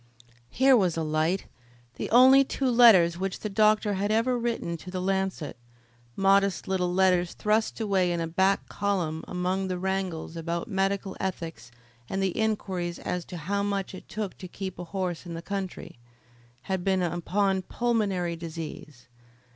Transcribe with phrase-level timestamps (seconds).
[0.49, 1.45] Here was a light!
[1.97, 5.57] The only two letters which the doctor had ever written to The Lancet
[6.15, 11.69] modest little letters thrust away in a back column among the wrangles about medical ethics
[12.09, 15.41] and the inquiries as to how much it took to keep a horse in the
[15.43, 15.99] country
[16.63, 19.07] had been upon pulmonary disease.